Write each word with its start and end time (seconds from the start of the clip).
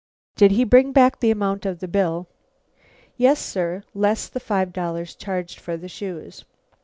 "Did 0.35 0.49
he 0.53 0.63
bring 0.63 0.93
back 0.93 1.19
the 1.19 1.29
amount 1.29 1.63
of 1.63 1.79
the 1.79 1.87
bill?" 1.87 2.27
"Yes, 3.17 3.39
sir; 3.39 3.83
less 3.93 4.29
the 4.29 4.39
five 4.39 4.73
dollars 4.73 5.13
charged 5.13 5.59
for 5.59 5.77
the 5.77 5.87
shoes." 5.87 6.43